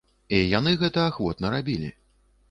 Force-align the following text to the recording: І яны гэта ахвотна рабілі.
І 0.35 0.37
яны 0.59 0.71
гэта 0.83 1.03
ахвотна 1.09 1.51
рабілі. 1.57 1.91